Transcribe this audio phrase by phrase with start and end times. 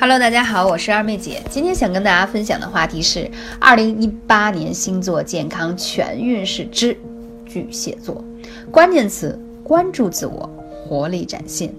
[0.00, 1.42] Hello，大家好，我是二妹姐。
[1.50, 6.96] 今天想跟大家分享的话题是二零一八年星座健康全运势之
[7.44, 8.22] 巨蟹座。
[8.70, 10.48] 关键词：关注自我，
[10.86, 11.74] 活力展现。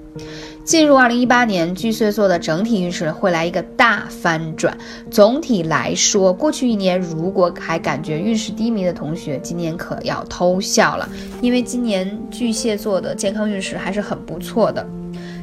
[0.66, 4.78] 进入二零一八年，巨蟹座的整体运势会来一个大翻转。
[5.10, 11.08] 总体来说，过去一年如果还感觉运势低迷的同学，今年可要偷笑了，
[11.42, 14.86] 因为今年巨蟹座的健康运势还是很不错的。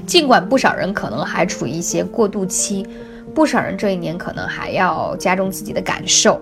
[0.07, 2.87] 尽管不少人可能还处于一些过渡期，
[3.35, 6.41] 不少人这一年可能还要加重自己的感受。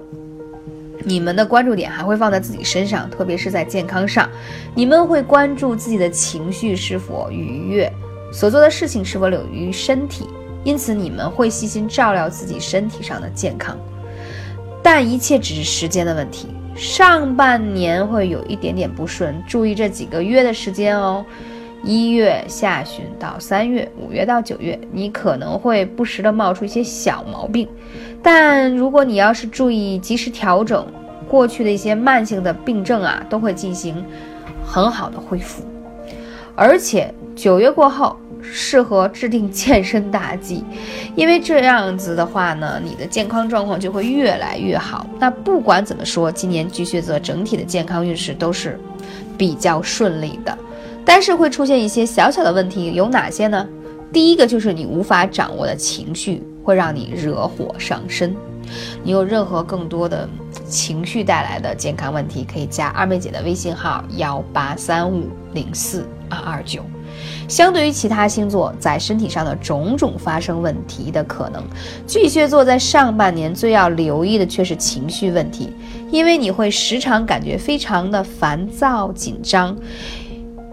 [1.07, 4.29] 你们的关注点还会放在自己身上，特别是在健康上，
[4.75, 7.91] 你们会关注自己的情绪是否愉悦，
[8.33, 10.29] 所做的事情是否有于身体，
[10.63, 13.79] 因此你们会细心照料自己身体上的健康。
[14.83, 21.25] 但一切只是时间的问题，上半年会有一点点不顺，注意这几个月的时间哦。
[21.85, 27.69] 一月下旬到三月，五月到九月，你可能会不时的冒出一些小毛病，
[28.23, 30.87] 但如果你要是注意及时调整，
[31.29, 34.03] 过去的一些慢性的病症啊，都会进行
[34.65, 35.63] 很好的恢复。
[36.55, 40.65] 而且九月过后适合制定健身大计，
[41.15, 45.07] 因为这样子的话呢，你的健康状况就会越来越好。
[45.19, 48.81] 那不管怎么说，今年巨蟹座整体的健康运势都是
[49.37, 50.57] 比较顺利的。
[51.05, 53.67] 但是会出现一些小小的问题，有哪些呢？
[54.13, 58.35] 第一个就是你无法掌握的情绪会让你惹火上身。
[59.03, 60.27] 你有任何更多的
[60.67, 66.83] 情绪带来的健康问题，可以加二妹姐的微信号幺八三五零四二二九。
[67.47, 71.63] 相对于其他星座在身体上的种种发生问题的可能，
[72.07, 75.71] 巨蟹座在上半年最要留意的却是情绪问题，
[76.11, 79.77] 因为你会时常感觉非常的烦躁紧张。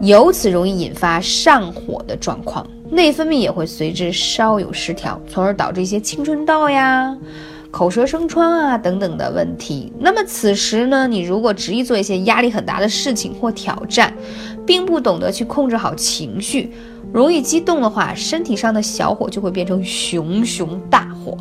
[0.02, 7.16] 由此容易引发上火的状况，内分泌也会随之稍有失调，从而导致一些青春痘呀、
[7.70, 9.94] 口舌生疮啊等等的问题。
[10.00, 14.12] 那么此时呢，你如果执意做一些压力很大的事情或挑战，
[14.66, 16.72] 并不懂得去控制好情绪，
[17.14, 21.38] 容易激动的话，身体上的小火就会变成熊熊大火。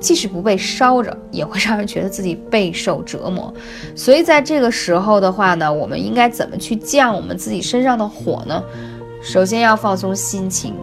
[0.00, 3.52] 即使不被烧着，也会让人觉得自己备受折磨。
[3.94, 8.62] 所以在这个时候的话呢，我们应该怎么去降我们自己身上的火呢？
[9.22, 10.74] 首先要放松心情，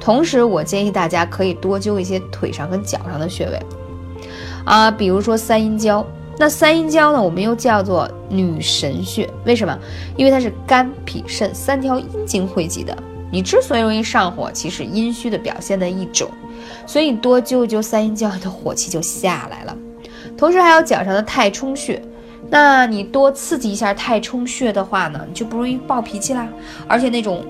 [0.00, 3.62] 同时我建议大家可以多灸一些腿上跟脚上的穴位，
[4.64, 6.04] 啊，比如说三阴交。
[6.40, 9.76] 那三阴交呢，我们又叫做女神穴，为什么？
[10.16, 12.96] 因为它是肝、脾、肾三条阴经汇集的。
[13.30, 16.30] 你之所以容易上火，其实阴虚的表现的一种。
[16.86, 19.76] 所以你多灸灸三阴交，你的火气就下来了。
[20.36, 22.00] 同时还有脚上的太冲穴，
[22.48, 26.48] 那你多刺激一下太冲穴的话呢，你就不容易暴脾气啦。
[26.86, 27.44] 而且那种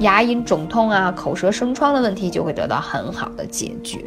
[0.00, 4.04] 牙龈肿痛啊、口舌生疮的问题就会得到很好的解决。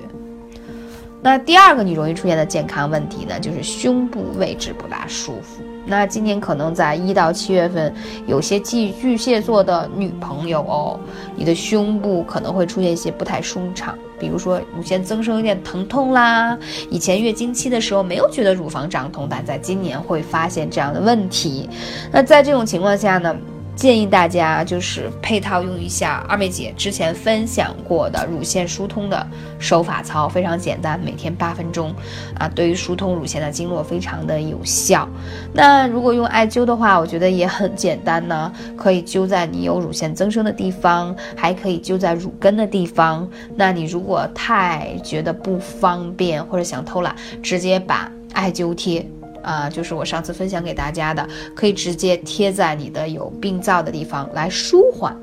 [1.22, 5.64] 那第二个你容易出现的健康问题呢，就是胸部位置不大舒服。
[5.88, 7.94] 那今年可能在一到七月份，
[8.28, 11.00] 有些巨巨蟹座的女朋友哦，
[11.36, 16.58] 你的胸部可能会出现一些不太舒畅，比如说乳腺增生有点疼痛啦。
[16.90, 21.70] 以前月经期的时候没有觉得乳房胀痛，但在今年会发现这样的问题。
[22.12, 23.34] 那在这种情况下呢？
[23.78, 29.26] 建议大家就是配套用一下二妹姐之前分享过的乳腺疏通的
[29.60, 31.94] 手法操，非常简单，每天八分钟，
[32.40, 35.08] 啊，对于疏通乳腺的经络非常的有效。
[35.54, 43.30] 那如果用艾灸的话，我觉得也很简单呢，可以灸在你有乳腺增生的地方，还可以灸在乳根的地方。
[43.56, 49.08] 那你如果太觉得不方便或者想偷懒，直接把艾灸贴。
[49.42, 55.16] 啊，就是我上次分享给大家的，可以直接贴在你的有病灶的地方来舒缓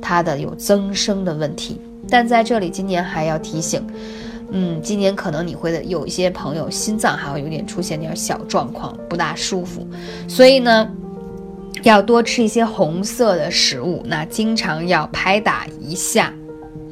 [0.00, 1.80] 它的有增生的问题。
[2.10, 3.84] 但在这里，今年还要提醒，
[4.50, 9.86] 嗯，今年可能你会有一些朋友心脏还会有点出现点小状况，不大舒服，
[10.28, 10.88] 所以呢，
[11.82, 16.32] 要多吃一些红色的食物，那经常要拍打一下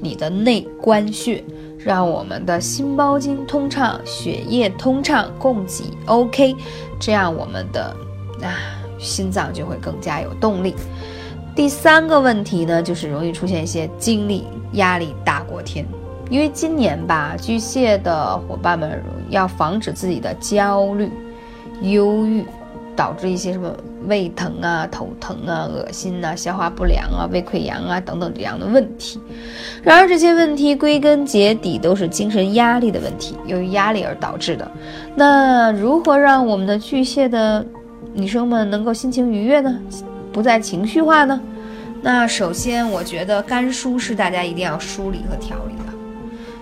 [0.00, 1.42] 你的内关穴。
[1.82, 6.54] 让我们的心包经通畅，血液通畅，供给 OK，
[6.98, 7.96] 这样我们的
[8.42, 8.52] 啊
[8.98, 10.74] 心脏就会更加有动力。
[11.56, 15.86] 第三个问题呢，就是容易出现一些精力压力大过天，
[16.28, 21.10] 因为今年吧，巨蟹的伙伴们要防止自己的焦虑、
[21.82, 22.44] 忧郁。
[22.96, 23.74] 导致一些什么
[24.06, 29.18] 胃疼啊、头疼啊、恶心啊、消化不良啊、胃溃疡啊等等这样的问题。
[29.82, 34.70] 然而这些问题归根结底都是精神压力的问题，由于压力而导致的。
[35.14, 37.64] 那如何让我们的巨蟹的
[38.12, 39.78] 女生们能够心情愉悦呢？
[40.32, 41.40] 不再情绪化呢？
[42.02, 45.80] 那首先我觉得肝疏是大家一定要梳理和调理的。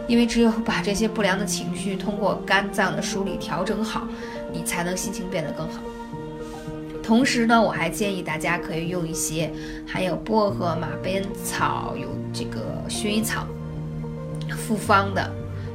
[0.07, 4.09] 因为只有把这些不良的情绪通过肝脏的梳理调整好，
[4.51, 5.83] 你才能心情变得更好。
[7.09, 9.51] 同时呢，我还建议大家可以用一些
[9.87, 13.47] 含有薄荷、马鞭草、有这个薰衣草
[14.51, 15.27] 复方的，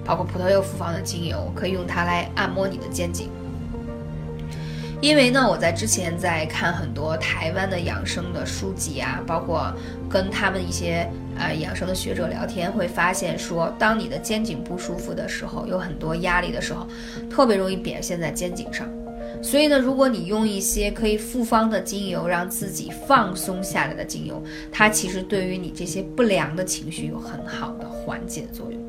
[0.05, 3.31] 包括葡萄柚复方的精油，可以用它来按摩你的肩颈。
[5.01, 9.73] 因为呢，我在之前在看很多台湾的养生的书籍啊，包括
[10.07, 16.87] 跟他们一些呃养生的学者聊天，会发现说，当你的肩颈不舒服的时候，有很多压力的时候，
[17.27, 18.87] 特别容易表现在肩颈上。
[19.43, 24.41] 所以呢，如果你用一些可以复方的精油，让自己放松下来的精油，
[24.71, 28.81] 它其实对于你这些不良的情绪有很好的缓解作用。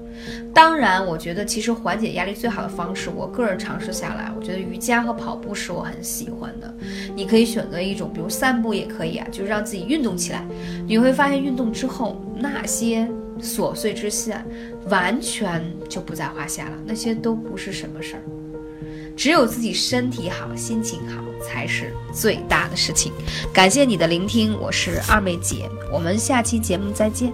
[0.54, 6.72] 当然，我觉得其实缓解压力最好的方式，我个人尝试下来，我觉得瑜伽和跑步是我很喜欢的。
[7.16, 10.46] 你可以选择一种，比如散步也可以啊，就是让自己运动起来。
[10.86, 13.08] 你会发现运动之后，那些
[13.40, 14.32] 琐碎之事
[14.88, 18.22] 完全就不在话下了，那些都不是什么事儿。
[19.16, 23.12] 只有自己身体好、心情好才是最大的事情。
[23.52, 27.32] 感谢你的聆听，我是二妹姐，我们下期节目再见。